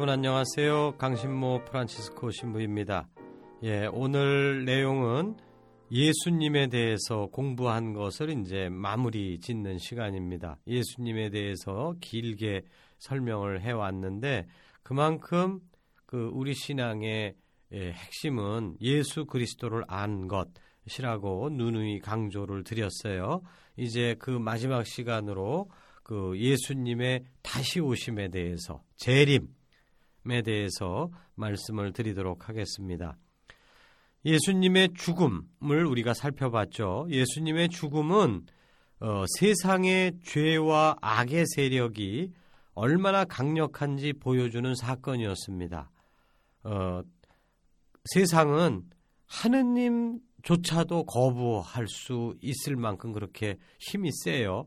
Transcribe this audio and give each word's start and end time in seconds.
여러분 0.00 0.14
안녕하세요. 0.14 0.94
강신모 0.96 1.66
프란치스코 1.66 2.30
신부입니다. 2.30 3.06
예, 3.64 3.86
오늘 3.92 4.64
내용은 4.64 5.36
예수님에 5.92 6.68
대해서 6.68 7.26
공부한 7.26 7.92
것을 7.92 8.30
이제 8.30 8.70
마무리 8.70 9.38
짓는 9.40 9.76
시간입니다. 9.76 10.56
예수님에 10.66 11.28
대해서 11.28 11.94
길게 12.00 12.62
설명을 12.98 13.60
해 13.60 13.72
왔는데 13.72 14.46
그만큼 14.82 15.60
그 16.06 16.30
우리 16.32 16.54
신앙의 16.54 17.34
예, 17.74 17.92
핵심은 17.92 18.78
예수 18.80 19.26
그리스도를 19.26 19.84
안 19.86 20.28
것이라고 20.28 21.50
누누이 21.50 22.00
강조를 22.00 22.64
드렸어요. 22.64 23.42
이제 23.76 24.16
그 24.18 24.30
마지막 24.30 24.86
시간으로 24.86 25.70
그 26.02 26.32
예수님의 26.38 27.24
다시 27.42 27.80
오심에 27.80 28.30
대해서 28.30 28.82
재림 28.96 29.59
에 30.28 30.42
대해서 30.42 31.10
말씀을 31.34 31.92
드리도록 31.92 32.48
하겠습니다. 32.48 33.16
예수님의 34.24 34.90
죽음을 34.94 35.86
우리가 35.86 36.12
살펴봤죠. 36.12 37.06
예수님의 37.08 37.70
죽음은 37.70 38.46
어, 39.00 39.24
세상의 39.38 40.18
죄와 40.22 40.96
악의 41.00 41.44
세력이 41.54 42.32
얼마나 42.74 43.24
강력한지 43.24 44.12
보여주는 44.12 44.74
사건이었습니다. 44.74 45.90
어, 46.64 47.02
세상은 48.04 48.82
하느님조차도 49.26 51.04
거부할 51.04 51.88
수 51.88 52.34
있을 52.42 52.76
만큼 52.76 53.12
그렇게 53.12 53.56
힘이 53.78 54.10
세요. 54.24 54.66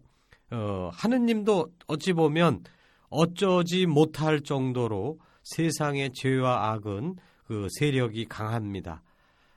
어, 0.52 0.90
하느님도 0.94 1.68
어찌 1.88 2.14
보면 2.14 2.64
어쩌지 3.10 3.86
못할 3.86 4.42
정도로 4.42 5.20
세상의 5.44 6.12
죄와 6.14 6.72
악은 6.72 7.16
그 7.46 7.68
세력이 7.78 8.26
강합니다. 8.26 9.02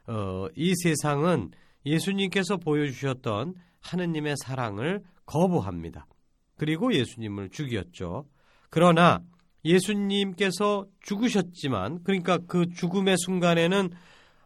어, 0.07 0.47
이 0.55 0.75
세상은 0.83 1.51
예수님께서 1.85 2.57
보여주셨던 2.57 3.55
하느님의 3.81 4.35
사랑을 4.45 5.03
거부합니다. 5.25 6.07
그리고 6.57 6.93
예수님을 6.93 7.51
죽였죠. 7.51 8.27
그러나 8.71 9.21
예수님께서 9.65 10.87
죽으셨지만, 11.01 12.03
그러니까 12.05 12.39
그 12.47 12.67
죽음의 12.69 13.17
순간에는 13.19 13.91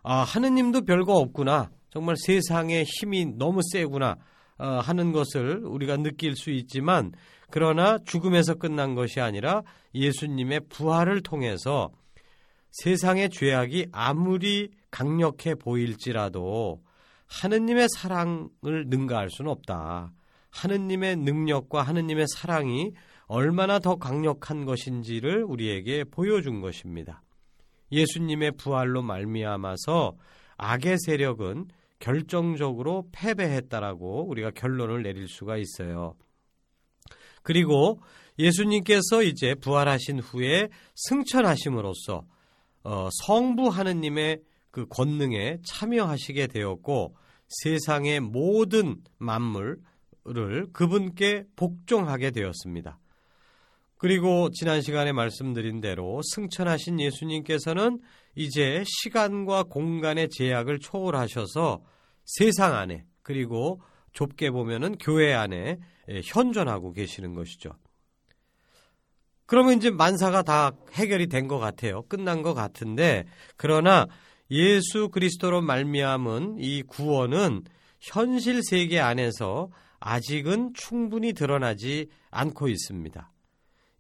아, 0.03 0.23
하느님도 0.23 0.83
별거 0.83 1.15
없구나. 1.15 1.71
정말 1.91 2.17
세상의 2.17 2.85
힘이 2.85 3.27
너무 3.27 3.61
세구나. 3.73 4.17
어, 4.61 4.81
하는 4.81 5.13
것을 5.13 5.65
우리가 5.65 5.97
느낄 5.97 6.37
수 6.37 6.51
있지만, 6.51 7.13
그러나 7.51 7.99
죽음에서 8.05 8.55
끝난 8.55 8.95
것이 8.95 9.21
아니라 9.21 9.63
예수님의 9.95 10.69
부활을 10.69 11.23
통해서 11.23 11.91
세상의 12.71 13.31
죄악이 13.31 13.87
아무리 13.91 14.71
강력해 14.91 15.55
보일지라도 15.55 16.83
하느님의 17.27 17.89
사랑을 17.97 18.87
능가할 18.87 19.31
수는 19.31 19.51
없다. 19.51 20.13
하느님의 20.51 21.17
능력과 21.17 21.83
하느님의 21.83 22.27
사랑이 22.37 22.93
얼마나 23.27 23.79
더 23.79 23.97
강력한 23.97 24.65
것인지를 24.65 25.45
우리에게 25.45 26.05
보여준 26.05 26.61
것입니다. 26.61 27.23
예수님의 27.93 28.53
부활로 28.53 29.03
말미암아서 29.03 30.17
악의 30.57 30.99
세력은 31.07 31.69
결정적으로 32.01 33.07
패배했다라고 33.13 34.29
우리가 34.29 34.51
결론을 34.51 35.03
내릴 35.03 35.29
수가 35.29 35.57
있어요. 35.57 36.17
그리고 37.43 38.01
예수님께서 38.39 39.23
이제 39.23 39.55
부활하신 39.55 40.19
후에 40.21 40.69
승천하심으로써 40.95 42.25
어, 42.83 43.09
성부 43.25 43.69
하느님의 43.69 44.41
그 44.71 44.87
권능에 44.87 45.59
참여하시게 45.65 46.47
되었고 46.49 47.15
세상의 47.49 48.21
모든 48.21 48.97
만물을 49.19 49.79
그분께 50.73 51.45
복종하게 51.57 52.31
되었습니다. 52.31 52.99
그리고 53.97 54.49
지난 54.51 54.81
시간에 54.81 55.13
말씀드린 55.13 55.81
대로 55.81 56.21
승천하신 56.33 57.01
예수님께서는 57.01 58.01
이제 58.35 58.85
시간과 58.87 59.65
공간의 59.65 60.29
제약을 60.31 60.79
초월하셔서 60.79 61.83
세상 62.25 62.77
안에 62.77 63.05
그리고 63.23 63.81
좁게 64.13 64.51
보면은 64.51 64.97
교회 64.99 65.33
안에 65.33 65.79
현존하고 66.25 66.93
계시는 66.93 67.35
것이죠. 67.35 67.71
그러면 69.47 69.79
이제 69.79 69.91
만사가 69.91 70.43
다 70.43 70.73
해결이 70.93 71.27
된 71.27 71.49
것 71.49 71.59
같아요. 71.59 72.03
끝난 72.03 72.43
것 72.43 72.55
같은데 72.55 73.25
그러나 73.57 74.07
예수 74.51 75.09
그리스도로 75.09 75.61
말미암은 75.61 76.57
이 76.59 76.83
구원은 76.83 77.65
현실 78.01 78.63
세계 78.63 79.01
안에서 79.01 79.71
아직은 79.99 80.73
충분히 80.75 81.33
드러나지 81.33 82.07
않고 82.31 82.69
있습니다. 82.69 83.33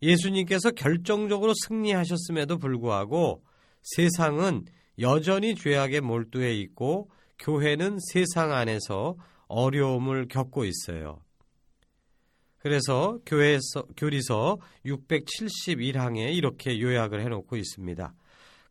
예수님께서 0.02 0.70
결정적으로 0.70 1.52
승리하셨음에도 1.66 2.58
불구하고 2.58 3.42
세상은 3.82 4.64
여전히 4.98 5.54
죄악에 5.54 6.00
몰두해 6.00 6.54
있고 6.54 7.10
교회는 7.38 7.98
세상 8.12 8.52
안에서 8.52 9.16
어려움을 9.48 10.28
겪고 10.28 10.64
있어요. 10.64 11.22
그래서 12.58 13.18
교회에서 13.24 13.86
교리서 13.96 14.58
671항에 14.84 16.34
이렇게 16.34 16.78
요약을 16.78 17.22
해 17.22 17.28
놓고 17.28 17.56
있습니다. 17.56 18.14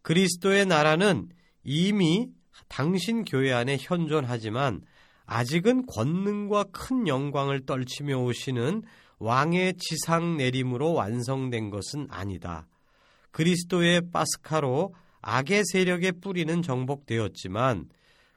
그리스도의 0.03 0.67
나라는 0.67 1.29
이미 1.63 2.29
당신 2.67 3.25
교회 3.25 3.51
안에 3.51 3.77
현존하지만 3.79 4.81
아직은 5.25 5.87
권능과 5.87 6.65
큰 6.71 7.07
영광을 7.07 7.65
떨치며 7.65 8.17
오시는 8.17 8.83
왕의 9.17 9.75
지상 9.77 10.37
내림으로 10.37 10.93
완성된 10.93 11.71
것은 11.71 12.07
아니다. 12.09 12.67
그리스도의 13.31 14.09
파스카로 14.11 14.93
악의 15.21 15.63
세력의 15.71 16.13
뿌리는 16.21 16.61
정복되었지만 16.61 17.89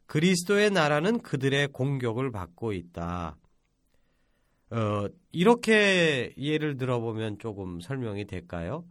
그리스도의 0.07 0.71
나라는 0.71 1.23
그들의 1.23 1.69
공격을 1.69 2.33
받고 2.33 2.73
있다. 2.73 3.37
어, 4.71 5.07
이렇게 5.33 6.35
예를 6.37 6.77
들어보면 6.77 7.39
조금 7.39 7.81
설명이 7.81 8.27
될까요? 8.27 8.85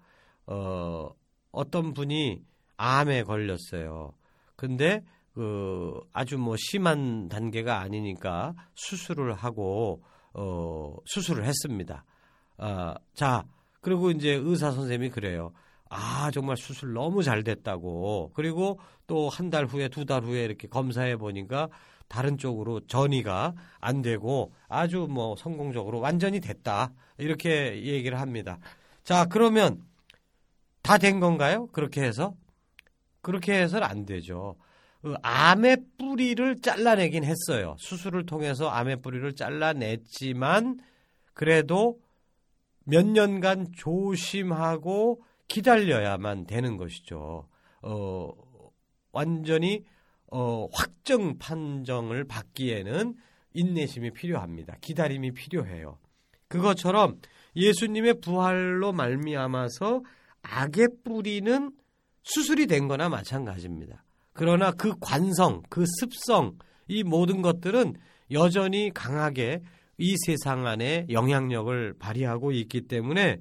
어, 0.46 1.10
어떤 1.52 1.94
분이 1.94 2.44
암에 2.78 3.24
걸렸어요. 3.24 4.14
근데 4.56 5.04
그 5.34 6.00
아주 6.12 6.38
뭐 6.38 6.56
심한 6.58 7.30
단계가 7.30 7.80
아니니까 7.80 8.54
수술을 8.76 9.34
하고 9.34 10.04
어 10.34 10.96
수술을 11.06 11.46
했습니다. 11.46 12.06
아, 12.58 12.96
자, 13.14 13.44
그리고 13.82 14.12
이제 14.12 14.32
의사 14.32 14.72
선생님이 14.72 15.10
그래요. 15.10 15.52
아, 15.94 16.32
정말 16.32 16.56
수술 16.58 16.94
너무 16.94 17.22
잘 17.24 17.44
됐다고. 17.44 18.32
그리고 18.34 18.80
또 19.08 19.30
한 19.30 19.50
달 19.50 19.66
후에 19.66 19.90
두 19.90 20.06
달 20.06 20.24
후에 20.24 20.46
이렇게 20.46 20.68
검사해 20.68 21.18
보니까 21.18 21.68
다른 22.08 22.38
쪽으로 22.38 22.80
전이가 22.88 23.54
안 23.80 24.02
되고 24.02 24.54
아주 24.70 25.08
뭐 25.10 25.36
성공적으로 25.36 26.00
완전히 26.00 26.40
됐다. 26.40 26.94
이렇게 27.18 27.84
얘기를 27.84 28.20
합니다. 28.20 28.58
자, 29.04 29.26
그러면 29.26 29.82
다 30.82 30.98
된 30.98 31.20
건가요? 31.20 31.68
그렇게 31.74 32.02
해서? 32.04 32.36
그렇게 33.22 33.54
해서는 33.62 33.86
안 33.86 34.06
되죠. 34.06 34.56
그 35.02 35.16
암의 35.24 35.78
뿌리를 35.98 36.56
잘라내긴 36.62 37.24
했어요. 37.24 37.76
수술을 37.80 38.26
통해서 38.26 38.70
암의 38.70 39.02
뿌리를 39.02 39.34
잘라냈지만 39.36 40.80
그래도 41.34 42.00
몇 42.86 43.06
년간 43.06 43.74
조심하고 43.76 45.24
기다려야만 45.52 46.46
되는 46.46 46.78
것이죠. 46.78 47.46
어, 47.82 48.30
완전히 49.12 49.84
어, 50.28 50.68
확정 50.72 51.38
판정을 51.40 52.24
받기에는 52.24 53.16
인내심이 53.54 54.12
필요합니다. 54.12 54.78
기다림이 54.80 55.34
필요해요. 55.34 55.98
그것처럼 56.48 57.20
예수님의 57.58 58.22
부활로 58.22 58.94
말미암아서 58.94 60.04
악의 60.42 60.88
뿌리는 61.04 61.72
수술이 62.24 62.68
된 62.68 62.88
거나 62.88 63.10
마찬가지입니다. 63.10 64.06
그러나 64.32 64.72
그 64.72 64.94
관성, 65.02 65.64
그 65.70 65.84
습성, 66.00 66.58
이 66.88 67.04
모든 67.04 67.42
것들은 67.42 67.96
여전히 68.32 68.90
강하게 68.94 69.62
이 69.98 70.16
세상 70.26 70.66
안에 70.66 71.08
영향력을 71.10 71.96
발휘하고 72.00 72.54
있기 72.54 72.88
때문에 72.88 73.40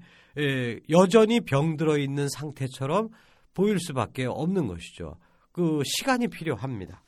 여전히 0.89 1.41
병들어 1.41 1.99
있는 1.99 2.29
상태처럼 2.29 3.11
보일 3.55 3.79
수밖에 3.81 4.27
없는 4.27 4.67
것이죠. 4.69 5.17
그 5.53 5.83
시간이 5.85 6.29
필요합니다. 6.29 7.03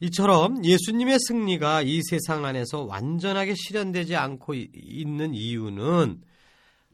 이처럼 0.00 0.64
예수님의 0.64 1.18
승리가 1.28 1.82
이 1.82 2.00
세상 2.02 2.44
안에서 2.46 2.84
완전하게 2.84 3.54
실현되지 3.54 4.16
않고 4.16 4.54
있는 4.54 5.34
이유는 5.34 6.22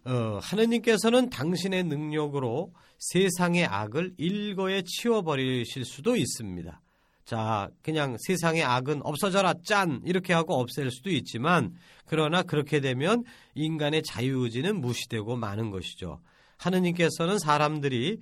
어, 0.07 0.39
하느님께서는 0.41 1.31
당신의 1.31 1.85
능력으로 1.85 2.73
세상의 2.99 3.67
악을 3.67 4.15
일거에 4.19 4.83
치워버리실 4.83 5.85
수도 5.85 6.17
있습니다. 6.17 6.81
자, 7.27 7.69
그냥 7.83 8.17
세상의 8.21 8.63
악은 8.63 9.01
없어져라, 9.03 9.55
짠! 9.65 10.01
이렇게 10.05 10.33
하고 10.33 10.61
없앨 10.61 10.93
수도 10.93 11.11
있지만, 11.11 11.75
그러나 12.07 12.45
그렇게 12.45 12.79
되면 12.79 13.25
인간의 13.55 14.05
자유의지는 14.05 14.81
무시되고 14.81 15.35
마는 15.35 15.73
것이죠. 15.73 16.21
하느님께서는 16.57 17.41
사람들이 17.41 18.21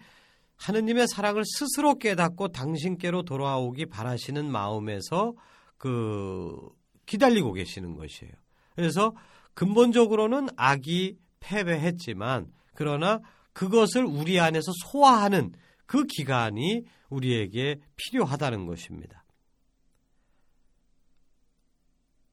하느님의 0.57 1.07
사랑을 1.09 1.43
스스로 1.45 1.99
깨닫고 1.99 2.49
당신께로 2.49 3.25
돌아오기 3.25 3.87
바라시는 3.87 4.51
마음에서 4.51 5.35
그 5.77 6.57
기다리고 7.05 7.53
계시는 7.53 7.97
것이에요. 7.97 8.33
그래서 8.75 9.15
근본적으로는 9.53 10.49
악이 10.57 11.17
패배했지만 11.41 12.47
그러나 12.75 13.21
그것을 13.53 14.05
우리 14.05 14.41
안에서 14.41 14.73
소화하는 14.87 15.53
그 15.87 16.05
기간이 16.05 16.85
우리에게 17.09 17.81
필요하다는 17.97 18.67
것입니다. 18.67 19.25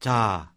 자, 0.00 0.52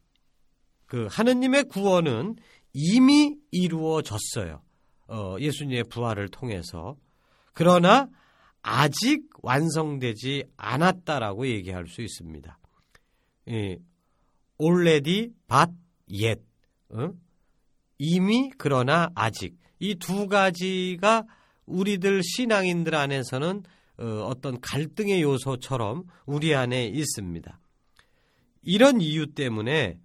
그 0.85 1.07
하느님의 1.09 1.65
구원은 1.65 2.35
이미 2.73 3.37
이루어졌어요. 3.51 4.61
어, 5.07 5.35
예수님의 5.39 5.85
부활을 5.85 6.29
통해서. 6.29 6.97
그러나 7.53 8.09
아직 8.61 9.29
완성되지 9.43 10.45
않았다라고 10.57 11.47
얘기할 11.47 11.87
수 11.87 12.01
있습니다. 12.01 12.57
예, 13.49 13.77
already? 14.59 15.31
이미 17.97 18.51
그러나 18.57 19.09
아직. 19.15 19.57
이 19.79 19.95
두 19.95 20.27
가지가 20.27 21.25
우리들 21.65 22.21
신앙인들 22.23 22.95
안에서는 22.95 23.63
어, 23.97 24.33
떤 24.41 24.59
갈등의 24.59 25.21
요소처럼 25.21 26.03
우리 26.25 26.53
안에 26.53 26.87
있습니다. 26.87 27.59
이런 28.63 28.99
이유 28.99 29.27
때문에 29.33 29.99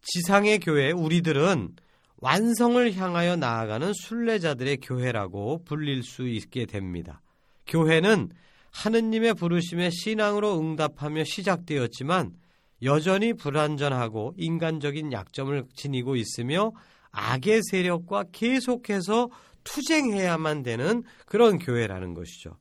지상의 0.00 0.58
교회 0.60 0.90
우리들은 0.90 1.76
완성을 2.18 2.94
향하여 2.94 3.36
나아가는 3.36 3.92
순례자들의 3.92 4.78
교회라고 4.78 5.64
불릴 5.64 6.02
수 6.02 6.26
있게 6.26 6.66
됩니다. 6.66 7.20
교회는 7.66 8.30
하느님의 8.70 9.34
부르심에 9.34 9.90
신앙으로 9.90 10.58
응답하며 10.58 11.24
시작되었지만 11.24 12.34
여전히 12.82 13.32
불완전하고 13.32 14.34
인간적인 14.36 15.12
약점을 15.12 15.64
지니고 15.74 16.16
있으며 16.16 16.72
악의 17.10 17.62
세력과 17.70 18.24
계속해서 18.32 19.30
투쟁해야만 19.66 20.62
되는 20.62 21.02
그런 21.26 21.58
교회라는 21.58 22.14
것이죠. 22.14 22.56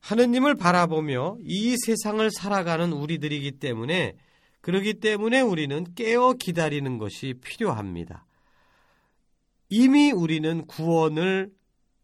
하느님을 0.00 0.56
바라보며 0.56 1.38
이 1.42 1.76
세상을 1.86 2.28
살아가는 2.30 2.92
우리들이기 2.92 3.52
때문에 3.52 4.16
그러기 4.60 4.94
때문에 4.94 5.40
우리는 5.40 5.94
깨어 5.94 6.34
기다리는 6.34 6.98
것이 6.98 7.34
필요합니다. 7.42 8.26
이미 9.70 10.12
우리는 10.12 10.66
구원을 10.66 11.50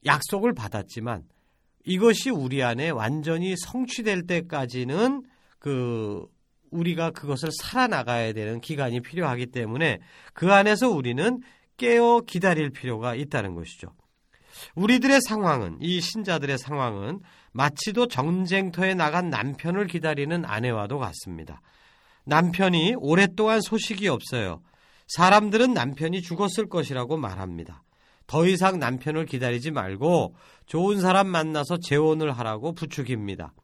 약속을 0.06 0.55
받았지만 0.55 1.25
이것이 1.85 2.31
우리 2.31 2.62
안에 2.62 2.91
완전히 2.91 3.55
성취될 3.56 4.27
때까지는 4.27 5.23
그 5.59 6.27
우리가 6.71 7.11
그것을 7.11 7.50
살아나가야 7.53 8.32
되는 8.32 8.61
기간이 8.61 9.00
필요하기 9.00 9.47
때문에 9.47 9.99
그 10.32 10.53
안에서 10.53 10.88
우리는 10.88 11.41
깨어 11.81 12.21
기다릴 12.27 12.71
필요가 12.71 13.15
있다는 13.15 13.55
것이죠. 13.55 13.88
우리들의 14.75 15.21
상황은 15.27 15.79
이 15.81 16.03
신자들의 16.03 16.59
상황은 16.59 17.21
마치도 17.53 18.09
전쟁터에 18.09 18.94
나간 18.94 19.31
남편을 19.31 19.87
기다리는 19.87 20.44
아내와도 20.44 20.99
같습니다. 20.99 21.62
남편이 22.27 22.97
오랫동안 22.99 23.62
소식이 23.62 24.09
없어요. 24.09 24.61
사람들은 25.09 25.73
남편이 25.73 26.21
죽었을 26.21 26.69
것이라고 26.69 27.17
말합니다. 27.17 27.82
더 28.27 28.47
이상 28.47 28.79
남편을 28.79 29.25
기다리지 29.25 29.71
말고 29.71 30.37
좋은 30.67 31.00
사람 31.00 31.29
만나서 31.29 31.79
재혼을 31.79 32.31
하라고 32.31 32.75
부추깁니다. 32.75 33.55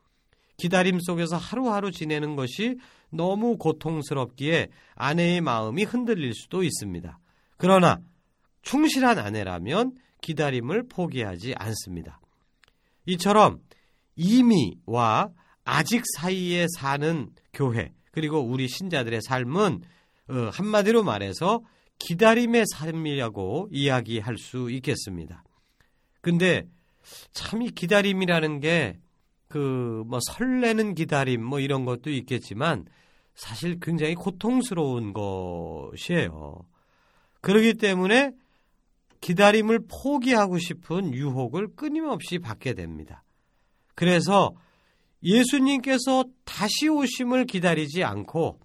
기다림 0.56 1.00
속에서 1.00 1.36
하루하루 1.36 1.92
지내는 1.92 2.34
것이 2.34 2.78
너무 3.10 3.58
고통스럽기에 3.58 4.68
아내의 4.94 5.42
마음이 5.42 5.84
흔들릴 5.84 6.32
수도 6.32 6.62
있습니다. 6.62 7.18
그러나 7.56 8.00
충실한 8.62 9.18
아내라면 9.18 9.94
기다림을 10.20 10.88
포기하지 10.88 11.54
않습니다. 11.56 12.20
이처럼 13.06 13.60
이미와 14.16 15.30
아직 15.64 16.02
사이에 16.16 16.66
사는 16.76 17.30
교회 17.52 17.92
그리고 18.10 18.40
우리 18.40 18.68
신자들의 18.68 19.20
삶은 19.22 19.82
어, 20.28 20.50
한마디로 20.52 21.04
말해서 21.04 21.62
기다림의 21.98 22.64
삶이라고 22.72 23.68
이야기할 23.70 24.38
수 24.38 24.70
있겠습니다. 24.70 25.44
근데 26.20 26.66
참 27.32 27.62
이 27.62 27.70
기다림이라는 27.70 28.60
게 28.60 28.98
그 29.48 30.04
뭐 30.06 30.18
설레는 30.20 30.94
기다림 30.94 31.42
뭐 31.44 31.60
이런 31.60 31.84
것도 31.84 32.10
있겠지만 32.10 32.86
사실 33.34 33.78
굉장히 33.80 34.14
고통스러운 34.14 35.12
것이에요. 35.12 36.64
그렇기 37.40 37.74
때문에 37.74 38.32
기다림을 39.20 39.80
포기하고 39.88 40.58
싶은 40.58 41.14
유혹을 41.14 41.74
끊임없이 41.74 42.38
받게 42.38 42.74
됩니다. 42.74 43.22
그래서 43.94 44.54
예수님께서 45.22 46.24
다시 46.44 46.88
오심을 46.88 47.46
기다리지 47.46 48.04
않고 48.04 48.60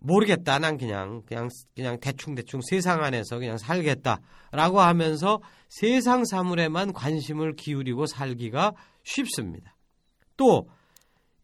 모르겠다. 0.00 0.58
난 0.58 0.76
그냥 0.76 1.22
그냥 1.26 1.48
그냥 1.74 1.98
대충 1.98 2.34
대충 2.34 2.60
세상 2.68 3.02
안에서 3.02 3.38
그냥 3.38 3.56
살겠다라고 3.56 4.80
하면서 4.80 5.40
세상 5.68 6.24
사물에만 6.24 6.92
관심을 6.92 7.56
기울이고 7.56 8.06
살기가 8.06 8.74
쉽습니다. 9.02 9.74
또 10.36 10.68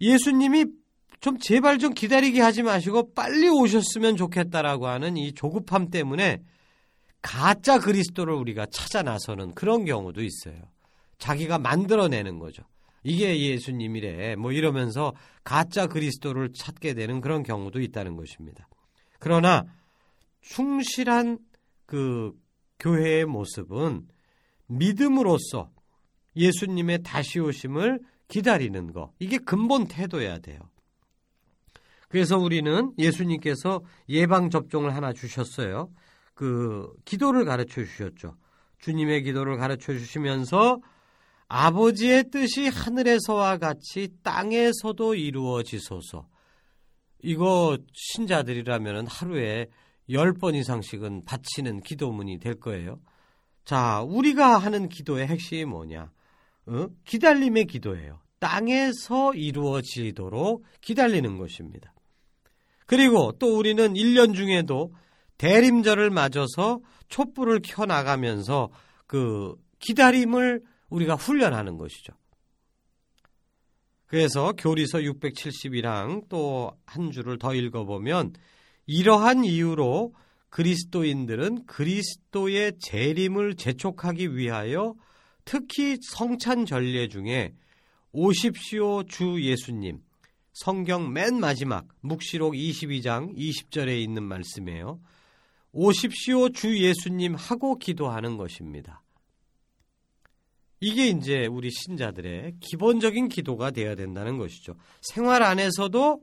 예수님이 0.01 0.67
좀 1.21 1.39
제발 1.39 1.79
좀 1.79 1.93
기다리게 1.93 2.41
하지 2.41 2.63
마시고 2.63 3.13
빨리 3.13 3.49
오셨으면 3.49 4.17
좋겠다라고 4.17 4.89
하는 4.89 5.17
이 5.17 5.33
조급함 5.33 5.91
때문에 5.91 6.43
가짜 7.23 7.79
그리스도를 7.79 8.35
우리가 8.35 8.67
찾아 8.71 9.03
나서는 9.03 9.55
그런 9.55 9.85
경우도 9.85 10.23
있어요. 10.23 10.63
자기가 11.19 11.59
만들어내는 11.59 12.39
거죠. 12.39 12.63
이게 13.03 13.39
예수님이래. 13.39 14.37
뭐 14.37 14.53
이러면서 14.53 15.15
가짜 15.45 15.87
그리스도를 15.87 16.53
찾게 16.55 16.95
되는 16.95 17.21
그런 17.21 17.43
경우도 17.43 17.81
있다는 17.81 18.17
것입니다. 18.17 18.69
그러나 19.19 19.65
충실한 20.41 21.39
그 21.85 22.33
교회의 22.79 23.27
모습은 23.27 24.09
믿음으로써 24.67 25.71
예수님의 26.37 27.03
다시 27.03 27.41
오심을 27.41 28.01
기다리는 28.29 28.93
거. 28.93 29.13
이게 29.19 29.37
근본 29.37 29.89
태도여야 29.89 30.39
돼요. 30.39 30.61
그래서 32.11 32.37
우리는 32.37 32.93
예수님께서 32.99 33.83
예방 34.09 34.51
접종을 34.51 34.97
하나 34.97 35.13
주셨어요. 35.13 35.91
그 36.35 36.93
기도를 37.05 37.45
가르쳐 37.45 37.85
주셨죠. 37.85 38.35
주님의 38.81 39.23
기도를 39.23 39.57
가르쳐 39.57 39.93
주시면서 39.93 40.81
아버지의 41.47 42.31
뜻이 42.33 42.67
하늘에서와 42.67 43.59
같이 43.59 44.09
땅에서도 44.25 45.15
이루어지소서. 45.15 46.27
이거 47.23 47.79
신자들이라면 47.93 49.07
하루에 49.07 49.69
10번 50.09 50.57
이상씩은 50.57 51.25
바치는 51.25 51.83
기도문이 51.83 52.41
될 52.41 52.59
거예요. 52.59 52.99
자, 53.65 54.03
우리가 54.03 54.59
하는 54.59 54.89
기도의 54.89 55.29
핵심이 55.29 55.65
뭐냐? 55.65 56.11
어? 56.67 56.87
기다림의 57.05 57.67
기도예요. 57.67 58.19
땅에서 58.41 59.33
이루어지도록 59.35 60.65
기다리는 60.81 61.39
것입니다. 61.39 61.93
그리고 62.91 63.31
또 63.39 63.57
우리는 63.57 63.95
1년 63.95 64.35
중에도 64.35 64.93
대림절을 65.39 66.11
맞아서 66.11 66.81
촛불을 67.09 67.61
켜 67.63 67.87
나가면서 67.87 68.69
그 69.07 69.55
기다림을 69.79 70.61
우리가 70.89 71.15
훈련하는 71.15 71.77
것이죠. 71.77 72.13
그래서 74.07 74.55
교리서 74.59 74.99
671항 74.99 76.29
또 76.29 76.77
한 76.85 77.13
줄을 77.13 77.39
더 77.39 77.55
읽어보면 77.55 78.33
이러한 78.87 79.45
이유로 79.45 80.13
그리스도인들은 80.49 81.67
그리스도의 81.67 82.73
재림을 82.81 83.55
재촉하기 83.55 84.35
위하여 84.35 84.97
특히 85.45 85.97
성찬 86.03 86.67
전례 86.67 87.07
중에 87.07 87.55
오십시오 88.11 89.05
주 89.05 89.41
예수님 89.41 90.01
성경 90.63 91.11
맨 91.11 91.41
마지막 91.41 91.87
묵시록 92.03 92.53
22장 92.53 93.35
20절에 93.35 93.99
있는 93.99 94.23
말씀이에요. 94.23 95.01
오십시오 95.73 96.51
주 96.51 96.79
예수님 96.79 97.35
하고 97.35 97.79
기도하는 97.79 98.37
것입니다. 98.37 99.03
이게 100.79 101.09
이제 101.09 101.47
우리 101.47 101.71
신자들의 101.71 102.57
기본적인 102.61 103.29
기도가 103.29 103.71
되어야 103.71 103.95
된다는 103.95 104.37
것이죠. 104.37 104.75
생활 105.01 105.43
안에서도 105.43 106.23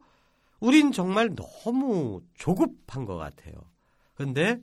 우린 0.59 0.91
정말 0.91 1.33
너무 1.33 2.21
조급한 2.35 3.05
것 3.05 3.17
같아요. 3.17 3.55
근데 4.13 4.59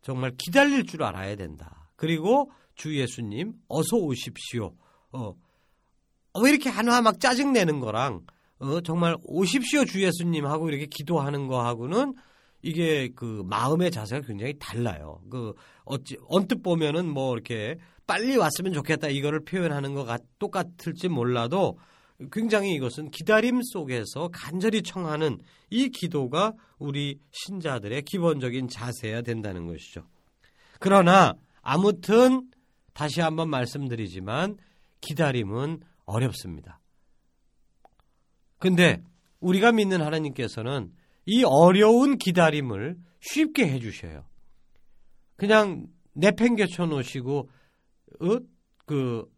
정말 0.00 0.32
기다릴 0.38 0.86
줄 0.86 1.02
알아야 1.02 1.36
된다. 1.36 1.90
그리고 1.96 2.50
주 2.76 2.98
예수님 2.98 3.52
어서 3.68 3.98
오십시오. 3.98 4.74
어, 5.12 5.34
왜 6.42 6.48
이렇게 6.48 6.70
한화 6.70 7.02
막 7.02 7.20
짜증내는 7.20 7.80
거랑 7.80 8.24
어, 8.60 8.80
정말 8.80 9.16
오십시오 9.22 9.84
주 9.84 10.02
예수님 10.02 10.46
하고 10.46 10.68
이렇게 10.68 10.86
기도하는 10.86 11.46
거하고는 11.46 12.14
이게 12.62 13.08
그 13.14 13.42
마음의 13.46 13.90
자세가 13.90 14.26
굉장히 14.26 14.54
달라요. 14.58 15.20
그 15.30 15.54
어찌 15.84 16.16
언뜻 16.28 16.62
보면은 16.62 17.08
뭐 17.08 17.32
이렇게 17.34 17.76
빨리 18.06 18.36
왔으면 18.36 18.72
좋겠다 18.72 19.08
이거를 19.08 19.44
표현하는 19.44 19.94
것 19.94 20.04
같, 20.04 20.22
똑같을지 20.38 21.08
몰라도 21.08 21.78
굉장히 22.32 22.74
이것은 22.74 23.10
기다림 23.10 23.60
속에서 23.62 24.28
간절히 24.32 24.82
청하는 24.82 25.38
이 25.70 25.88
기도가 25.88 26.54
우리 26.78 27.20
신자들의 27.30 28.02
기본적인 28.02 28.68
자세야 28.68 29.22
된다는 29.22 29.66
것이죠. 29.66 30.04
그러나 30.80 31.34
아무튼 31.62 32.50
다시 32.92 33.20
한번 33.20 33.50
말씀드리지만 33.50 34.56
기다림은 35.00 35.80
어렵습니다. 36.06 36.77
근데 38.58 39.02
우리가 39.40 39.72
믿는 39.72 40.02
하나님께서는 40.02 40.92
이 41.26 41.44
어려운 41.44 42.18
기다림을 42.18 42.96
쉽게 43.20 43.68
해주셔요. 43.68 44.24
그냥 45.36 45.86
내팽개쳐 46.14 46.86
놓으시고, 46.86 47.48
어? 48.20 48.38
그, 48.86 49.30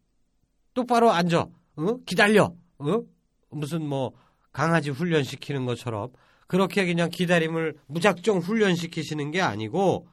똑바로 0.73 1.11
앉아, 1.11 1.41
어? 1.41 1.97
기다려, 2.05 2.55
어? 2.79 3.01
무슨 3.49 3.85
뭐, 3.85 4.13
강아지 4.51 4.89
훈련시키는 4.89 5.65
것처럼, 5.65 6.09
그렇게 6.47 6.85
그냥 6.85 7.09
기다림을 7.09 7.77
무작정 7.87 8.39
훈련시키시는 8.39 9.31
게 9.31 9.41
아니고, 9.41 10.07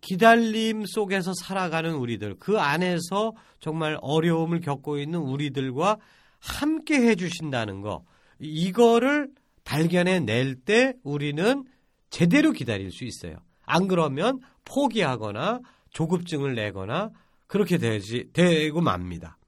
기다림 0.00 0.84
속에서 0.86 1.32
살아가는 1.34 1.92
우리들, 1.94 2.36
그 2.38 2.58
안에서 2.58 3.32
정말 3.60 3.98
어려움을 4.00 4.60
겪고 4.60 4.98
있는 4.98 5.18
우리들과 5.20 5.98
함께 6.46 6.96
해주신다는 6.96 7.80
거, 7.80 8.04
이거를 8.38 9.30
발견해 9.64 10.20
낼 10.20 10.60
때 10.64 10.94
우리는 11.02 11.64
제대로 12.10 12.52
기다릴 12.52 12.92
수 12.92 13.04
있어요. 13.04 13.36
안 13.64 13.88
그러면 13.88 14.40
포기하거나 14.64 15.60
조급증을 15.90 16.54
내거나 16.54 17.10
그렇게 17.46 17.78
되지, 17.78 18.30
되고 18.32 18.80
맙니다. 18.80 19.38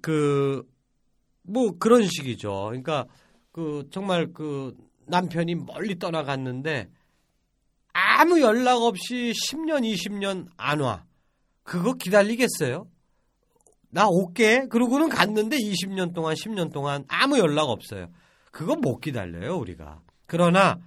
그, 0.00 0.68
뭐 1.42 1.78
그런 1.78 2.06
식이죠. 2.06 2.64
그러니까 2.66 3.06
그 3.52 3.88
정말 3.90 4.32
그 4.32 4.76
남편이 5.06 5.54
멀리 5.56 5.98
떠나갔는데 5.98 6.88
아무 7.92 8.40
연락 8.40 8.82
없이 8.82 9.32
10년, 9.34 9.82
20년 9.84 10.48
안 10.56 10.80
와. 10.80 11.04
그거 11.62 11.94
기다리겠어요? 11.94 12.86
나 13.92 14.08
올게. 14.08 14.66
그러고는 14.68 15.08
갔는데 15.10 15.58
20년 15.58 16.14
동안, 16.14 16.34
10년 16.34 16.72
동안 16.72 17.04
아무 17.08 17.38
연락 17.38 17.64
없어요. 17.68 18.08
그거 18.50 18.74
못 18.74 19.00
기다려요, 19.00 19.56
우리가. 19.58 20.00
그러나 20.26 20.78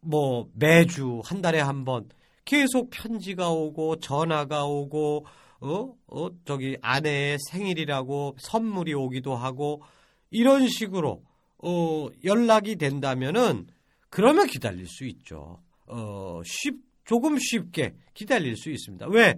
뭐 0.00 0.48
매주 0.54 1.20
한 1.24 1.42
달에 1.42 1.60
한 1.60 1.84
번 1.84 2.08
계속 2.44 2.90
편지가 2.90 3.50
오고 3.50 3.96
전화가 4.00 4.64
오고 4.66 5.26
어? 5.60 5.94
어 6.06 6.28
저기 6.44 6.76
아내의 6.82 7.38
생일이라고 7.50 8.36
선물이 8.38 8.92
오기도 8.94 9.34
하고 9.34 9.82
이런 10.30 10.68
식으로 10.68 11.24
어 11.58 12.08
연락이 12.22 12.76
된다면은 12.76 13.66
그러면 14.10 14.46
기다릴 14.46 14.86
수 14.86 15.04
있죠. 15.06 15.58
어 15.88 16.42
쉽 16.44 16.76
조금 17.04 17.38
쉽게 17.38 17.94
기다릴 18.14 18.56
수 18.56 18.70
있습니다. 18.70 19.06
왜? 19.08 19.34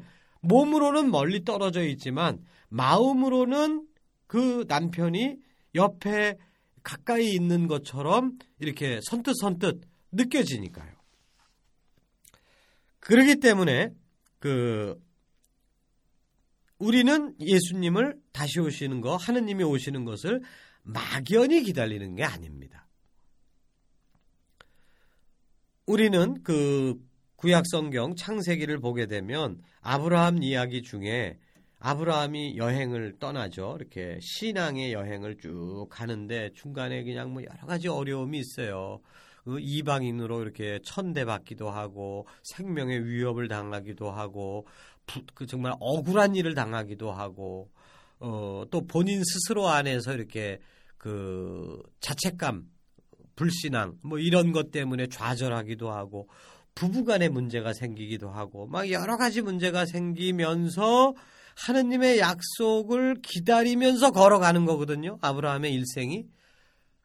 몸으로는 0.46 1.10
멀리 1.10 1.44
떨어져 1.44 1.82
있지만 1.84 2.44
마음으로는 2.68 3.86
그 4.26 4.64
남편이 4.68 5.36
옆에 5.74 6.36
가까이 6.82 7.32
있는 7.32 7.66
것처럼 7.66 8.38
이렇게 8.58 9.00
선뜻선뜻 9.02 9.80
느껴지니까요. 10.12 10.94
그러기 13.00 13.36
때문에 13.40 13.90
그 14.38 15.00
우리는 16.78 17.34
예수님을 17.40 18.20
다시 18.32 18.60
오시는 18.60 19.00
거, 19.00 19.16
하느님이 19.16 19.64
오시는 19.64 20.04
것을 20.04 20.42
막연히 20.82 21.62
기다리는 21.62 22.14
게 22.14 22.24
아닙니다. 22.24 22.86
우리는 25.86 26.42
그 26.42 27.00
구약 27.36 27.64
성경 27.66 28.14
창세기를 28.14 28.80
보게 28.80 29.06
되면 29.06 29.62
아브라함 29.82 30.42
이야기 30.42 30.82
중에 30.82 31.38
아브라함이 31.78 32.56
여행을 32.56 33.18
떠나죠. 33.18 33.76
이렇게 33.78 34.18
신앙의 34.20 34.92
여행을 34.92 35.36
쭉 35.38 35.86
가는데 35.90 36.50
중간에 36.54 37.04
그냥 37.04 37.32
뭐 37.32 37.42
여러 37.42 37.66
가지 37.66 37.88
어려움이 37.88 38.38
있어요. 38.38 39.00
그 39.44 39.60
이방인으로 39.60 40.42
이렇게 40.42 40.80
천대받기도 40.82 41.70
하고 41.70 42.26
생명의 42.42 43.04
위협을 43.04 43.46
당하기도 43.46 44.10
하고 44.10 44.66
그 45.34 45.46
정말 45.46 45.74
억울한 45.78 46.34
일을 46.34 46.54
당하기도 46.54 47.12
하고 47.12 47.70
어, 48.18 48.64
또 48.70 48.86
본인 48.86 49.22
스스로 49.22 49.68
안에서 49.68 50.14
이렇게 50.14 50.58
그 50.98 51.80
자책감, 52.00 52.64
불신앙 53.36 53.98
뭐 54.02 54.18
이런 54.18 54.50
것 54.50 54.72
때문에 54.72 55.06
좌절하기도 55.08 55.92
하고 55.92 56.28
부부간의 56.76 57.30
문제가 57.30 57.72
생기기도 57.72 58.30
하고 58.30 58.66
막 58.66 58.90
여러 58.92 59.16
가지 59.16 59.42
문제가 59.42 59.86
생기면서 59.86 61.14
하느님의 61.56 62.18
약속을 62.18 63.16
기다리면서 63.22 64.12
걸어가는 64.12 64.66
거거든요. 64.66 65.18
아브라함의 65.22 65.72
일생이. 65.72 66.26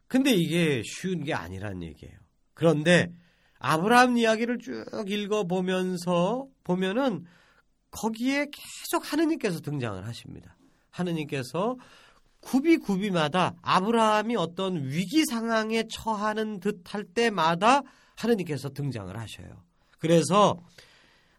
근데 0.06 0.30
이게 0.32 0.82
쉬운 0.84 1.24
게 1.24 1.32
아니란 1.32 1.82
얘기예요. 1.82 2.14
그런데 2.52 3.10
아브라함 3.58 4.18
이야기를 4.18 4.58
쭉 4.58 4.84
읽어보면서 5.08 6.46
보면은 6.64 7.24
거기에 7.90 8.46
계속 8.52 9.10
하느님께서 9.10 9.60
등장을 9.60 10.06
하십니다. 10.06 10.56
하느님께서 10.90 11.76
구비구비마다 12.40 13.54
아브라함이 13.62 14.36
어떤 14.36 14.84
위기 14.84 15.24
상황에 15.24 15.84
처하는 15.90 16.60
듯 16.60 16.82
할 16.92 17.04
때마다 17.04 17.82
하느님께서 18.16 18.70
등장을 18.70 19.16
하셔요. 19.18 19.62
그래서 19.98 20.60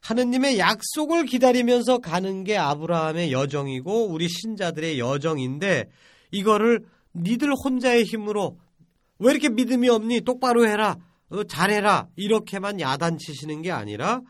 하느님의 0.01 0.59
약속을 0.59 1.25
기다리면서 1.25 1.99
가는 1.99 2.43
게 2.43 2.57
아브라함의 2.57 3.31
여정이고 3.31 4.07
우리 4.07 4.27
신자들의 4.27 4.99
여정인데 4.99 5.89
이거를 6.31 6.85
니들 7.15 7.53
혼자의 7.53 8.03
힘으로 8.03 8.57
왜 9.19 9.31
이렇게 9.31 9.49
믿음이 9.49 9.87
없니? 9.89 10.21
똑바로 10.21 10.67
해라. 10.67 10.97
어, 11.29 11.43
잘해라. 11.43 12.07
이렇게만 12.15 12.79
야단치시는 12.79 13.61
게 13.61 13.71
아니라 13.71 14.21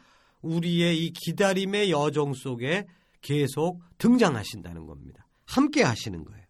우리의 0.41 1.03
이 1.03 1.12
기다림의 1.12 1.89
여정 1.89 2.33
속에 2.33 2.85
계속 3.21 3.81
등장하신다는 3.97 4.85
겁니다. 4.85 5.25
함께 5.45 5.81
하시는 5.81 6.23
거예요. 6.23 6.43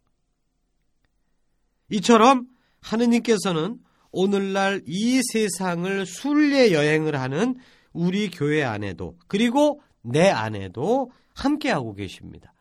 이처럼 1.89 2.47
하느님께서는 2.81 3.79
오늘날 4.13 4.82
이 4.86 5.22
세상을 5.34 6.05
순례 6.05 6.72
여행을 6.72 7.20
하는 7.20 7.55
우리 7.91 8.29
교회 8.29 8.63
안에도 8.63 9.17
그리고 9.27 9.82
내 10.01 10.29
안에도 10.29 11.12
함께하고 11.36 11.93
계십니다. 11.93 12.53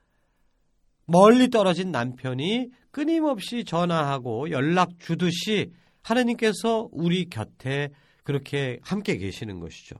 멀리 1.07 1.51
떨어진 1.51 1.93
남편이 1.93 2.71
끊임없이 2.91 3.65
전화하고 3.65 4.51
연락 4.51 4.99
주듯이 4.99 5.73
하나님께서 6.03 6.89
우리 6.91 7.29
곁에 7.29 7.91
그렇게 8.25 8.79
함께 8.83 9.19
계시는 9.19 9.61
것이죠. 9.61 9.97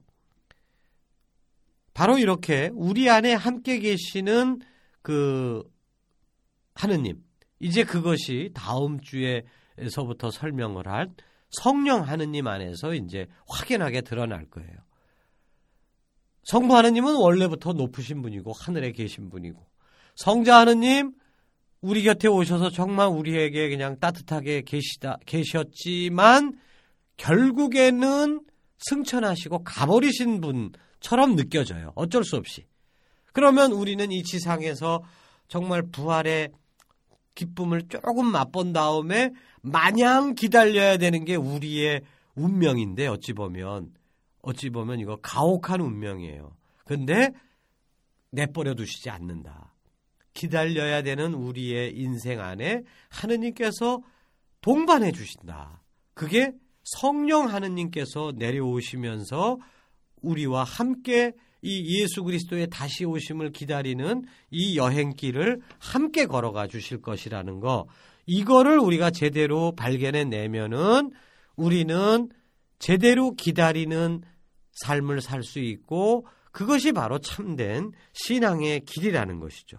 바로 1.93 2.19
이렇게 2.19 2.71
우리 2.73 3.11
안에 3.11 3.35
함께 3.35 3.79
계시는 3.79 4.61
그 5.03 5.63
하느님. 6.75 7.23
이제 7.61 7.85
그것이 7.85 8.51
다음 8.55 9.01
주에서부터 9.01 10.31
설명을 10.31 10.89
할 10.89 11.11
성령 11.53 12.03
하느님 12.03 12.47
안에서 12.47 12.95
이제 12.95 13.27
확연하게 13.49 14.01
드러날 14.03 14.47
거예요. 14.47 14.71
성부 16.45 16.75
하느님은 16.77 17.15
원래부터 17.15 17.75
높으신 17.75 18.21
분이고 18.23 18.53
하늘에 18.53 18.93
계신 18.93 19.31
분이고 19.31 19.65
성자 20.17 20.61
하느님 20.61 21.13
우리 21.81 22.03
곁에 22.03 22.29
오셔서 22.29 22.71
정말 22.71 23.09
우리에게 23.09 23.69
그냥 23.69 23.99
따뜻하게 23.99 24.63
계시다 24.63 25.19
계셨지만 25.27 26.59
결국에는 27.17 28.41
승천하시고 28.79 29.63
가버리신 29.63 30.41
분처럼 30.41 31.37
느껴져요. 31.37 31.93
어쩔 31.95 32.25
수 32.25 32.37
없이. 32.37 32.65
그러면 33.33 33.73
우리는 33.73 34.11
이 34.11 34.23
지상에서 34.23 35.03
정말 35.49 35.83
부활의 35.83 36.51
기쁨을 37.35 37.89
조금 37.89 38.27
맛본 38.27 38.73
다음에 38.73 39.33
마냥 39.63 40.35
기다려야 40.35 40.99
되는 40.99 41.25
게 41.25 41.37
우리의 41.37 42.03
운명인데 42.35 43.07
어찌 43.07 43.33
보면 43.33 43.93
어찌 44.43 44.71
보면 44.71 45.01
이거 45.01 45.17
가혹한 45.23 45.81
운명이에요. 45.81 46.57
근데 46.85 47.33
내버려 48.31 48.75
두시지 48.75 49.11
않는다. 49.11 49.75
기다려야 50.35 51.03
되는 51.03 51.35
우리의 51.35 51.95
인생 51.95 52.41
안에 52.41 52.83
하느님께서 53.09 54.03
동반해 54.61 55.13
주신다. 55.13 55.83
그게 56.15 56.53
성령 56.85 57.49
하느님께서 57.49 58.33
내려오시면서 58.37 59.59
우리와 60.23 60.65
함께 60.65 61.33
이 61.63 62.01
예수 62.01 62.25
그리스도의 62.25 62.69
다시 62.71 63.05
오심을 63.05 63.53
기다리는 63.53 64.25
이 64.51 64.77
여행길을 64.77 65.61
함께 65.79 66.27
걸어가 66.27 66.67
주실 66.67 67.01
것이라는 67.01 67.61
거. 67.61 67.87
이거를 68.27 68.79
우리가 68.79 69.11
제대로 69.11 69.73
발견해 69.75 70.25
내면은 70.25 71.13
우리는 71.57 72.29
제대로 72.79 73.35
기다리는 73.35 74.23
삶을 74.73 75.21
살 75.21 75.43
수 75.45 75.61
있고 75.61 76.27
그것이 76.51 76.93
바로 76.93 77.19
참된 77.19 77.93
신앙의 78.13 78.85
길이라는 78.85 79.39
것이죠. 79.39 79.79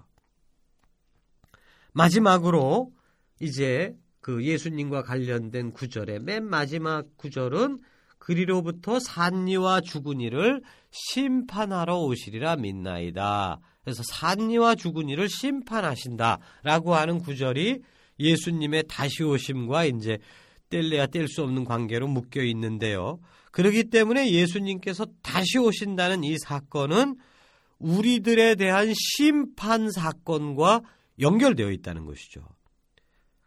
마지막으로 1.92 2.92
이제 3.40 3.96
그 4.20 4.44
예수님과 4.44 5.04
관련된 5.04 5.72
구절의 5.72 6.20
맨 6.22 6.46
마지막 6.46 7.06
구절은 7.18 7.80
그리로부터 8.24 9.02
산이와 9.02 9.82
죽은 9.82 10.22
이를 10.22 10.62
심판하러 10.92 11.98
오시리라 12.00 12.56
믿나이다. 12.56 13.60
그래서 13.84 14.02
산이와 14.06 14.76
죽은 14.76 15.10
이를 15.10 15.28
심판하신다라고 15.28 16.96
하는 16.96 17.20
구절이 17.20 17.82
예수님의 18.20 18.86
다시 18.88 19.24
오심과 19.24 19.86
이제 19.86 20.20
뗄래야 20.70 21.08
뗄 21.08 21.28
수 21.28 21.44
없는 21.44 21.66
관계로 21.66 22.08
묶여 22.08 22.42
있는데요. 22.44 23.20
그렇기 23.52 23.90
때문에 23.90 24.32
예수님께서 24.32 25.06
다시 25.22 25.58
오신다는 25.58 26.24
이 26.24 26.38
사건은 26.40 27.18
우리들에 27.80 28.56
대한 28.56 28.94
심판 28.96 29.92
사건과 29.92 30.80
연결되어 31.20 31.72
있다는 31.72 32.06
것이죠. 32.06 32.48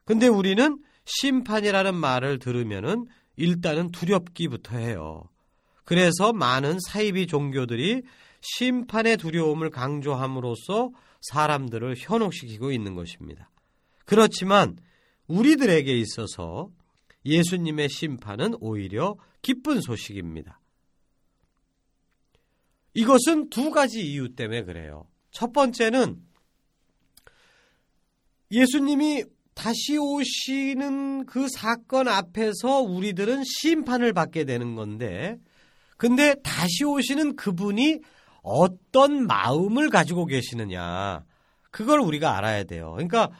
근데 0.04 0.28
우리는 0.28 0.78
심판이라는 1.06 1.94
말을 1.94 2.38
들으면은 2.40 3.06
일단은 3.36 3.90
두렵기부터 3.90 4.76
해요. 4.76 5.28
그래서 5.84 6.32
많은 6.32 6.78
사이비 6.88 7.26
종교들이 7.26 8.02
심판의 8.40 9.16
두려움을 9.16 9.70
강조함으로써 9.70 10.90
사람들을 11.20 11.94
현혹시키고 11.98 12.72
있는 12.72 12.94
것입니다. 12.94 13.50
그렇지만 14.04 14.78
우리들에게 15.26 15.96
있어서 15.98 16.70
예수님의 17.24 17.88
심판은 17.88 18.54
오히려 18.60 19.16
기쁜 19.42 19.80
소식입니다. 19.80 20.60
이것은 22.94 23.50
두 23.50 23.70
가지 23.70 24.00
이유 24.00 24.34
때문에 24.34 24.64
그래요. 24.64 25.06
첫 25.30 25.52
번째는 25.52 26.22
예수님이 28.50 29.24
다시 29.56 29.96
오시는 29.96 31.24
그 31.24 31.48
사건 31.48 32.08
앞에서 32.08 32.82
우리들은 32.82 33.42
심판을 33.42 34.12
받게 34.12 34.44
되는 34.44 34.76
건데, 34.76 35.38
근데 35.96 36.34
다시 36.44 36.84
오시는 36.84 37.36
그분이 37.36 38.00
어떤 38.42 39.26
마음을 39.26 39.88
가지고 39.88 40.26
계시느냐, 40.26 41.24
그걸 41.70 42.00
우리가 42.00 42.36
알아야 42.36 42.64
돼요. 42.64 42.92
그러니까, 42.92 43.30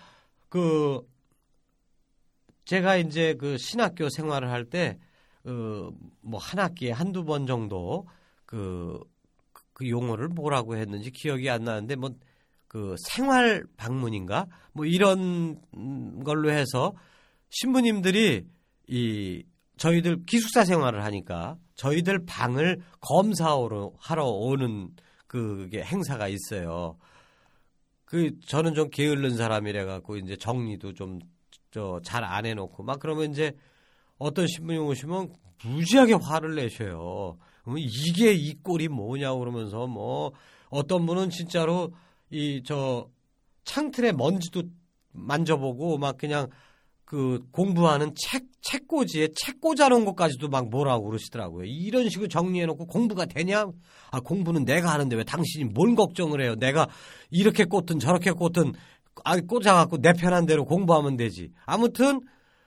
그, 0.49 1.03
제가 2.65 2.97
이제 2.97 3.35
그 3.35 3.59
신학교 3.59 4.09
생활을 4.09 4.51
할 4.51 4.65
때, 4.65 4.99
그, 5.43 5.91
뭐, 6.23 6.41
한 6.41 6.59
학기에 6.59 6.93
한두 6.93 7.27
번 7.27 7.47
정도 7.47 8.09
그, 8.47 8.99
그 9.75 9.89
용어를 9.91 10.29
뭐라고 10.29 10.77
했는지 10.77 11.11
기억이 11.11 11.51
안 11.51 11.65
나는데, 11.65 11.95
뭐, 11.97 12.11
그 12.69 12.95
생활 13.09 13.65
방문인가 13.77 14.47
뭐 14.73 14.85
이런 14.87 15.61
걸로 16.25 16.51
해서 16.51 16.93
신부님들이 17.51 18.45
이 18.89 19.45
저희들 19.77 20.25
기숙사 20.27 20.65
생활을 20.65 21.05
하니까 21.05 21.57
저희들 21.75 22.25
방을 22.27 22.81
검사하러 23.01 23.93
하러 23.99 24.25
오는 24.27 24.91
그게 25.27 25.83
행사가 25.83 26.29
있어요. 26.29 26.97
그 28.05 28.39
저는 28.47 28.75
좀 28.75 28.89
게을른 28.91 29.37
사람이라 29.37 29.85
갖고 29.85 30.17
이제 30.17 30.37
정리도 30.37 30.95
좀 30.95 31.21
저 31.77 32.01
잘 32.03 32.25
안 32.25 32.47
해놓고 32.47 32.83
막 32.85 32.99
그러면 33.01 33.31
이제 33.31 33.53
어떤 34.19 34.47
신부님 34.47 34.83
오시면 34.87 35.35
무지하게 35.65 36.15
화를 36.15 36.55
내셔요. 36.55 37.37
이게 37.77 38.33
이 38.33 38.55
꼴이 38.63 38.89
뭐냐 38.89 39.35
그러면서 39.35 39.87
뭐 39.87 40.33
어떤 40.71 41.05
분은 41.05 41.29
진짜로 41.29 41.93
이 42.31 42.62
저 42.65 43.09
창틀에 43.65 44.12
먼지도 44.12 44.62
만져보고 45.12 45.99
막 45.99 46.17
그냥 46.17 46.49
그 47.05 47.41
공부하는 47.53 48.15
책 48.17 48.45
책꽂이에 48.62 49.29
책 49.37 49.61
꽂아놓은 49.61 50.05
것까지도 50.05 50.49
막 50.49 50.71
뭐라고 50.71 51.07
그러시더라고요. 51.07 51.65
이런 51.65 52.09
식으로 52.09 52.29
정리해놓고 52.29 52.87
공부가 52.87 53.27
되냐? 53.27 53.67
아 54.11 54.21
공부는 54.21 54.65
내가 54.65 54.93
하는데 54.93 55.15
왜 55.15 55.23
당신이 55.23 55.67
뭘 55.67 55.95
걱정을 55.95 56.43
해요? 56.43 56.57
내가 56.57 56.89
이렇게 57.31 57.65
꽂든 57.65 58.01
저렇게 58.01 58.33
꽂든 58.33 58.73
아 59.25 59.37
꽂아갖고 59.41 59.99
내 59.99 60.12
편한 60.15 60.47
대로 60.47 60.65
공부하면 60.65 61.17
되지. 61.17 61.53
아무튼 61.65 62.21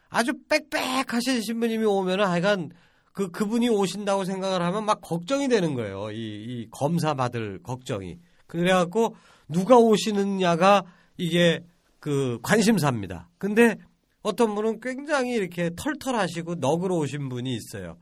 아주 0.09 0.31
빽빽하신 0.49 1.41
신부님이 1.41 1.85
오면은 1.85 2.25
하여간 2.25 2.71
그 3.11 3.31
그분이 3.31 3.67
오신다고 3.67 4.23
생각을 4.23 4.61
하면 4.61 4.85
막 4.85 5.01
걱정이 5.01 5.49
되는 5.49 5.73
거예요. 5.73 6.11
이, 6.11 6.15
이 6.15 6.67
검사 6.71 7.13
받을 7.13 7.61
걱정이. 7.61 8.17
그래갖고 8.47 9.15
누가 9.49 9.77
오시느냐가 9.77 10.85
이게 11.17 11.65
그 11.99 12.39
관심사입니다. 12.41 13.29
근데 13.37 13.75
어떤 14.21 14.55
분은 14.55 14.79
굉장히 14.79 15.33
이렇게 15.33 15.71
털털하시고 15.75 16.55
너그러 16.55 16.95
오신 16.95 17.29
분이 17.29 17.53
있어요. 17.53 17.97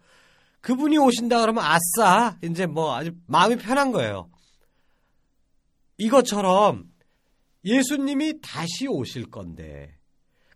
그분이 0.61 0.97
오신다 0.97 1.41
그러면 1.41 1.63
아싸 1.63 2.37
이제 2.43 2.65
뭐 2.65 2.95
아주 2.95 3.11
마음이 3.27 3.57
편한 3.57 3.91
거예요. 3.91 4.29
이것처럼 5.97 6.85
예수님이 7.63 8.41
다시 8.41 8.87
오실 8.87 9.29
건데 9.29 9.95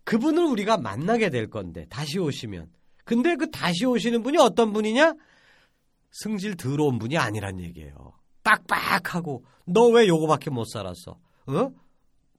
그분을 0.04 0.44
우리가 0.44 0.78
만나게 0.78 1.30
될 1.30 1.48
건데 1.48 1.86
다시 1.88 2.18
오시면 2.18 2.70
근데 3.04 3.36
그 3.36 3.50
다시 3.50 3.84
오시는 3.86 4.22
분이 4.22 4.38
어떤 4.38 4.72
분이냐? 4.72 5.14
승질 6.12 6.56
더러운 6.56 6.98
분이 6.98 7.16
아니란 7.16 7.60
얘기예요. 7.60 8.14
빡빡하고 8.44 9.44
너 9.66 9.88
왜 9.90 10.06
요거밖에 10.08 10.50
못 10.50 10.64
살았어? 10.64 11.18
어? 11.46 11.70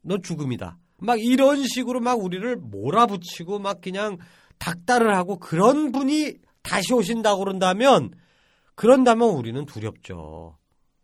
너 0.02 0.18
죽음이다. 0.18 0.78
막 1.00 1.20
이런 1.20 1.64
식으로 1.66 2.00
막 2.00 2.20
우리를 2.20 2.56
몰아붙이고 2.58 3.60
막 3.60 3.82
그냥 3.82 4.18
닥달을 4.60 5.16
하고 5.16 5.38
그런 5.38 5.92
분이 5.92 6.34
다시 6.62 6.94
오신다고 6.94 7.40
그런다면 7.40 8.12
그런다면 8.76 9.30
우리는 9.30 9.66
두렵죠. 9.66 10.58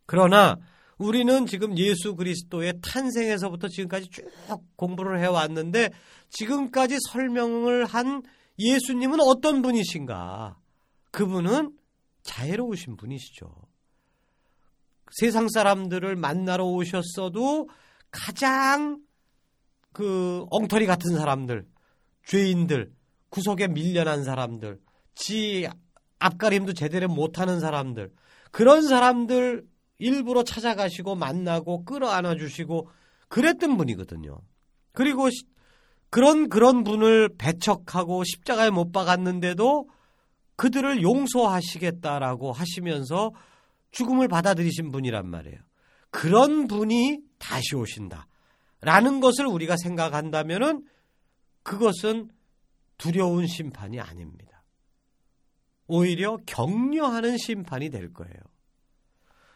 그러나 0.06 0.58
우리는 0.98 1.46
지금 1.46 1.78
예수 1.78 2.16
그리스도의 2.16 2.74
탄생에서부터 2.82 3.68
지금까지 3.70 4.10
쭉 4.10 4.30
공부를 4.76 5.22
해왔는데 5.22 5.90
지금까지 6.30 6.98
설명을 7.12 7.86
한 7.86 8.22
예수님은 8.58 9.20
어떤 9.22 9.62
분이신가? 9.62 10.58
그분은 11.12 11.72
자애로우신 12.24 12.98
분이시죠. 12.98 13.50
세상 15.12 15.48
사람들을 15.50 16.15
만나러 16.15 16.65
오셨어도 16.65 17.69
가장 18.12 19.00
그 19.93 20.45
엉터리 20.50 20.86
같은 20.86 21.15
사람들, 21.15 21.65
죄인들, 22.26 22.91
구석에 23.30 23.67
밀려난 23.67 24.24
사람들, 24.24 24.80
지 25.15 25.67
앞가림도 26.19 26.74
제대로 26.74 27.08
못하는 27.08 27.60
사람들, 27.60 28.12
그런 28.52 28.88
사람들 28.88 29.65
일부러 30.00 30.43
찾아가시고 30.43 31.15
만나고 31.15 31.86
끌어안아 31.86 32.36
주시고 32.36 32.89
그랬던 33.28 33.78
분이거든요. 33.78 34.39
그리고 34.93 35.30
그런 36.10 36.50
그런 36.50 36.84
분을 36.84 37.30
배척하고 37.38 38.24
십자가에 38.24 38.69
못 38.69 38.91
박았는데도 38.91 39.88
그들을 40.56 41.02
용서하시겠다라고 41.02 42.52
하시면서 42.52 43.32
죽음을 43.91 44.28
받아들이신 44.28 44.91
분이란 44.91 45.28
말이에요. 45.30 45.58
그런 46.12 46.67
분이 46.67 47.19
다시 47.38 47.75
오신다. 47.75 48.28
라는 48.82 49.19
것을 49.19 49.45
우리가 49.45 49.75
생각한다면은 49.78 50.86
그것은 51.63 52.30
두려운 52.97 53.47
심판이 53.47 53.99
아닙니다. 53.99 54.63
오히려 55.88 56.38
격려하는 56.45 57.38
심판이 57.38 57.89
될 57.89 58.13
거예요. 58.13 58.34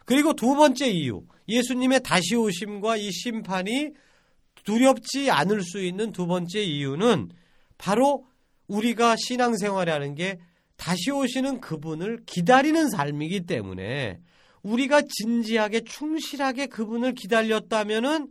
그리고 0.04 0.34
두 0.34 0.54
번째 0.54 0.88
이유, 0.88 1.24
예수님의 1.48 2.02
다시 2.02 2.36
오심과 2.36 2.96
이 2.96 3.10
심판이 3.10 3.92
두렵지 4.64 5.30
않을 5.30 5.62
수 5.62 5.80
있는 5.82 6.12
두 6.12 6.26
번째 6.26 6.62
이유는 6.62 7.30
바로 7.78 8.26
우리가 8.66 9.16
신앙생활이라는 9.16 10.14
게 10.14 10.38
다시 10.76 11.10
오시는 11.10 11.60
그분을 11.60 12.24
기다리는 12.26 12.88
삶이기 12.88 13.46
때문에 13.46 14.20
우리가 14.62 15.02
진지하게 15.02 15.84
충실하게 15.84 16.66
그분을 16.66 17.14
기다렸다면은 17.14 18.28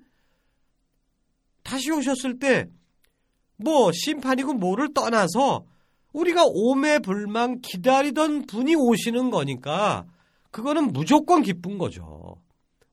다시 1.63 1.91
오셨을 1.91 2.39
때 2.39 2.67
뭐 3.63 3.91
심판이고 3.91 4.53
뭐를 4.53 4.93
떠나서 4.93 5.65
우리가 6.11 6.43
오매불망 6.45 7.61
기다리던 7.61 8.45
분이 8.45 8.75
오시는 8.75 9.31
거니까 9.31 10.05
그거는 10.51 10.93
무조건 10.93 11.41
기쁜 11.41 11.77
거죠. 11.77 12.35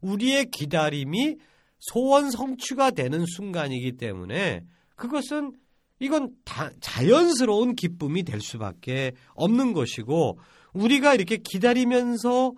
우리의 0.01 0.51
기다림이 0.51 1.37
소원 1.79 2.31
성취가 2.31 2.93
되는 2.93 3.25
순간이기 3.27 3.97
때문에 3.97 4.63
그것은 4.97 5.53
이건 6.01 6.35
다 6.45 6.71
자연스러운 6.81 7.77
기쁨이 7.77 8.25
될 8.25 8.41
수밖에 8.41 9.13
없는 9.35 9.75
것이고 9.75 10.39
우리가 10.73 11.15
이렇게 11.15 11.37
기다리면서 11.37 12.53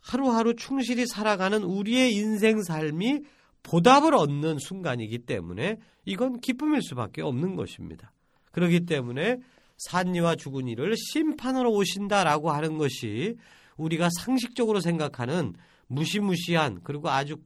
하루하루 0.00 0.54
충실히 0.56 1.06
살아가는 1.06 1.62
우리의 1.62 2.12
인생 2.12 2.62
삶이 2.62 3.20
보답을 3.62 4.14
얻는 4.14 4.58
순간이기 4.58 5.20
때문에 5.20 5.76
이건 6.04 6.40
기쁨일 6.40 6.80
수밖에 6.82 7.22
없는 7.22 7.56
것입니다. 7.56 8.12
그렇기 8.52 8.86
때문에 8.86 9.38
산이와 9.76 10.36
죽은 10.36 10.68
이를 10.68 10.94
심판으로 10.96 11.72
오신다라고 11.72 12.50
하는 12.50 12.78
것이 12.78 13.36
우리가 13.76 14.08
상식적으로 14.20 14.80
생각하는 14.80 15.54
무시무시한 15.88 16.80
그리고 16.82 17.10
아주 17.10 17.36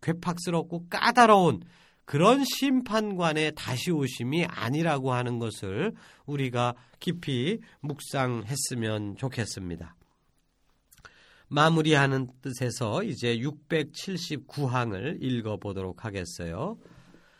괴팍스럽고 0.00 0.86
까다로운 0.88 1.60
그런 2.10 2.42
심판관의 2.44 3.52
다시 3.54 3.92
오심이 3.92 4.44
아니라고 4.44 5.12
하는 5.12 5.38
것을 5.38 5.92
우리가 6.26 6.74
깊이 6.98 7.60
묵상했으면 7.82 9.14
좋겠습니다. 9.16 9.94
마무리하는 11.46 12.26
뜻에서 12.42 13.04
이제 13.04 13.36
679항을 13.36 15.22
읽어보도록 15.22 16.04
하겠어요. 16.04 16.78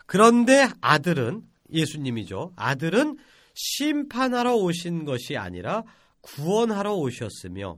그런데 0.06 0.68
아들은 0.80 1.42
예수님이죠. 1.72 2.52
아들은 2.54 3.18
심판하러 3.54 4.54
오신 4.54 5.04
것이 5.04 5.36
아니라 5.36 5.82
구원하러 6.20 6.94
오셨으며 6.94 7.76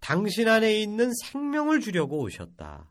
당신 0.00 0.48
안에 0.48 0.82
있는 0.82 1.12
생명을 1.22 1.78
주려고 1.78 2.20
오셨다. 2.20 2.90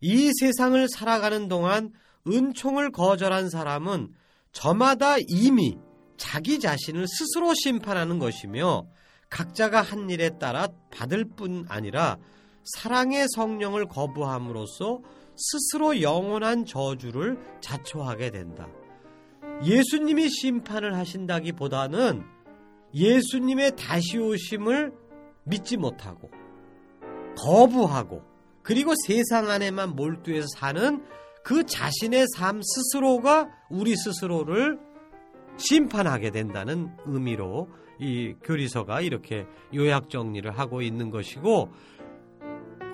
이 0.00 0.30
세상을 0.38 0.86
살아가는 0.90 1.48
동안 1.48 1.92
은총을 2.32 2.90
거절한 2.92 3.50
사람은 3.50 4.12
저마다 4.52 5.16
이미 5.28 5.78
자기 6.16 6.58
자신을 6.58 7.06
스스로 7.06 7.54
심판하는 7.54 8.18
것이며 8.18 8.86
각자가 9.30 9.82
한 9.82 10.10
일에 10.10 10.30
따라 10.38 10.68
받을 10.90 11.24
뿐 11.24 11.64
아니라 11.68 12.18
사랑의 12.64 13.26
성령을 13.34 13.86
거부함으로써 13.86 15.00
스스로 15.36 16.02
영원한 16.02 16.64
저주를 16.64 17.38
자초하게 17.60 18.30
된다. 18.30 18.68
예수님이 19.64 20.28
심판을 20.28 20.96
하신다기 20.96 21.52
보다는 21.52 22.24
예수님의 22.94 23.76
다시 23.76 24.18
오심을 24.18 24.92
믿지 25.44 25.76
못하고 25.76 26.30
거부하고 27.36 28.22
그리고 28.62 28.94
세상 29.06 29.50
안에만 29.50 29.94
몰두해서 29.94 30.46
사는 30.56 31.02
그 31.48 31.64
자신의 31.64 32.26
삶 32.36 32.60
스스로가 32.60 33.48
우리 33.70 33.96
스스로를 33.96 34.78
심판하게 35.56 36.30
된다는 36.30 36.94
의미로 37.06 37.70
이 37.98 38.34
교리서가 38.44 39.00
이렇게 39.00 39.46
요약 39.74 40.10
정리를 40.10 40.50
하고 40.58 40.82
있는 40.82 41.08
것이고 41.08 41.70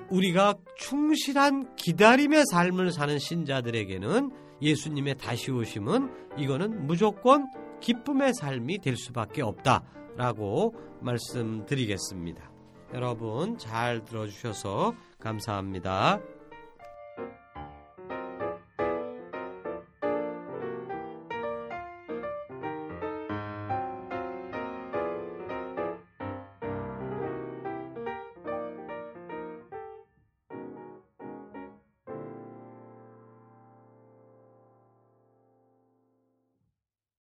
우리가 0.09 0.55
충실한 0.77 1.75
기다림의 1.75 2.45
삶을 2.53 2.93
사는 2.93 3.19
신자들에게는 3.19 4.31
예수님의 4.62 5.17
다시 5.17 5.51
오심은 5.51 6.38
이거는 6.38 6.87
무조건 6.87 7.51
기쁨의 7.81 8.35
삶이 8.35 8.79
될 8.79 8.97
수밖에 8.97 9.43
없다라고 9.43 10.77
말씀드리겠습니다. 11.01 12.53
여러분 12.95 13.59
잘 13.59 14.05
들어주셔서 14.05 14.95
감사합니다. 15.19 16.21